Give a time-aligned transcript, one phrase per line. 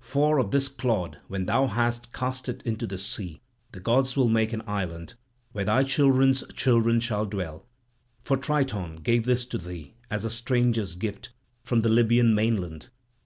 [0.00, 3.40] For of this clod when thou hast cast it into the sea,
[3.72, 5.14] the gods will make an island,
[5.52, 7.64] where thy children's children shall dwell;
[8.22, 11.30] for Triton gave this to thee as a stranger's gift
[11.64, 12.90] from the Libyan mainland.